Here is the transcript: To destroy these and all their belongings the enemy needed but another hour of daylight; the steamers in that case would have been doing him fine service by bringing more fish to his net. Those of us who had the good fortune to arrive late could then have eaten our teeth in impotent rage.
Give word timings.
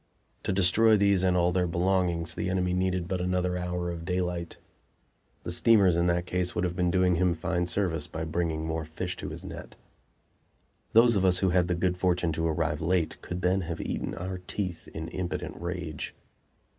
To 0.45 0.51
destroy 0.51 0.97
these 0.97 1.21
and 1.21 1.37
all 1.37 1.51
their 1.51 1.67
belongings 1.67 2.33
the 2.33 2.49
enemy 2.49 2.73
needed 2.73 3.07
but 3.07 3.21
another 3.21 3.55
hour 3.55 3.91
of 3.91 4.03
daylight; 4.03 4.57
the 5.43 5.51
steamers 5.51 5.95
in 5.95 6.07
that 6.07 6.25
case 6.25 6.55
would 6.55 6.63
have 6.63 6.75
been 6.75 6.89
doing 6.89 7.17
him 7.17 7.35
fine 7.35 7.67
service 7.67 8.07
by 8.07 8.23
bringing 8.25 8.65
more 8.65 8.83
fish 8.83 9.15
to 9.17 9.29
his 9.29 9.45
net. 9.45 9.75
Those 10.93 11.15
of 11.15 11.23
us 11.23 11.37
who 11.37 11.49
had 11.51 11.67
the 11.67 11.75
good 11.75 11.99
fortune 11.99 12.31
to 12.33 12.47
arrive 12.47 12.81
late 12.81 13.21
could 13.21 13.43
then 13.43 13.61
have 13.61 13.79
eaten 13.79 14.15
our 14.15 14.39
teeth 14.39 14.87
in 14.87 15.07
impotent 15.09 15.55
rage. 15.61 16.15